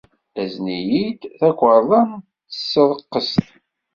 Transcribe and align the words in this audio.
Azen-iyi-d 0.41 1.21
takarḍa 1.39 1.99
n 2.09 2.19
tesreqqest. 2.51 3.43